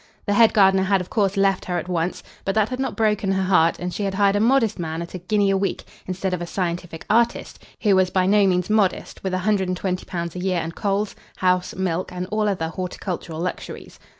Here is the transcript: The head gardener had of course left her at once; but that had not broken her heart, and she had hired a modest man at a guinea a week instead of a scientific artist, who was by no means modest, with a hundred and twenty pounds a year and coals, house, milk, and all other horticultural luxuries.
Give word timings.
The 0.25 0.33
head 0.33 0.51
gardener 0.51 0.81
had 0.81 0.99
of 0.99 1.11
course 1.11 1.37
left 1.37 1.65
her 1.65 1.77
at 1.77 1.87
once; 1.87 2.23
but 2.43 2.55
that 2.55 2.69
had 2.69 2.79
not 2.79 2.95
broken 2.95 3.33
her 3.33 3.43
heart, 3.43 3.77
and 3.77 3.93
she 3.93 4.01
had 4.01 4.15
hired 4.15 4.35
a 4.35 4.39
modest 4.39 4.79
man 4.79 4.99
at 5.03 5.13
a 5.13 5.19
guinea 5.19 5.51
a 5.51 5.57
week 5.57 5.83
instead 6.07 6.33
of 6.33 6.41
a 6.41 6.47
scientific 6.47 7.05
artist, 7.07 7.63
who 7.83 7.95
was 7.95 8.09
by 8.09 8.25
no 8.25 8.47
means 8.47 8.67
modest, 8.67 9.23
with 9.23 9.35
a 9.35 9.45
hundred 9.45 9.67
and 9.67 9.77
twenty 9.77 10.05
pounds 10.07 10.35
a 10.35 10.39
year 10.39 10.57
and 10.57 10.73
coals, 10.73 11.15
house, 11.35 11.75
milk, 11.75 12.11
and 12.11 12.25
all 12.31 12.49
other 12.49 12.69
horticultural 12.69 13.39
luxuries. 13.41 13.99